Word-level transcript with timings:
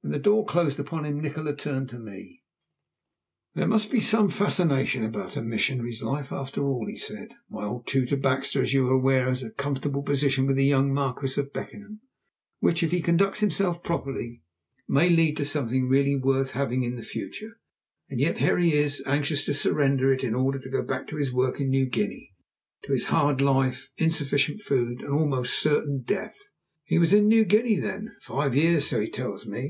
When 0.00 0.10
the 0.12 0.18
door 0.18 0.44
closed 0.46 0.80
upon 0.80 1.04
him 1.04 1.20
Nikola 1.20 1.54
turned 1.54 1.90
to 1.90 1.98
me. 1.98 2.42
"There 3.54 3.68
must 3.68 3.92
be 3.92 4.00
some 4.00 4.30
fascination 4.30 5.04
about 5.04 5.36
a 5.36 5.42
missionary's 5.42 6.02
life 6.02 6.32
after 6.32 6.62
all," 6.66 6.86
he 6.88 6.96
said. 6.96 7.28
"My 7.48 7.64
old 7.64 7.86
tutor, 7.86 8.16
Baxter, 8.16 8.62
as 8.62 8.72
you 8.72 8.88
are 8.88 8.92
aware, 8.92 9.28
has 9.28 9.42
a 9.42 9.50
comfortable 9.50 10.02
position 10.02 10.46
with 10.46 10.56
the 10.56 10.64
young 10.64 10.92
Marquis 10.94 11.38
of 11.38 11.52
Beckenham, 11.52 12.00
which, 12.60 12.82
if 12.82 12.90
he 12.90 13.02
conducts 13.02 13.40
himself 13.40 13.82
properly, 13.84 14.42
may 14.88 15.10
lead 15.10 15.36
to 15.36 15.44
something 15.44 15.88
really 15.88 16.16
worth 16.16 16.52
having 16.52 16.82
in 16.82 16.96
the 16.96 17.02
future, 17.02 17.60
and 18.08 18.18
yet 18.18 18.38
here 18.38 18.56
he 18.58 18.72
is 18.74 19.02
anxious 19.06 19.44
to 19.44 19.54
surrender 19.54 20.10
it 20.10 20.24
in 20.24 20.34
order 20.34 20.58
to 20.58 20.70
go 20.70 20.82
back 20.82 21.06
to 21.08 21.16
his 21.16 21.32
work 21.32 21.60
in 21.60 21.68
New 21.68 21.86
Guinea, 21.86 22.34
to 22.84 22.92
his 22.92 23.06
hard 23.06 23.40
life, 23.42 23.90
insufficient 23.98 24.62
food, 24.62 25.00
and 25.02 25.08
almost 25.12 25.58
certain 25.60 26.02
death." 26.02 26.38
"He 26.84 26.98
was 26.98 27.12
in 27.12 27.28
New 27.28 27.44
Guinea 27.44 27.76
then?" 27.76 28.16
"Five 28.22 28.56
years 28.56 28.86
so 28.86 29.00
he 29.00 29.10
tells 29.10 29.46
me." 29.46 29.66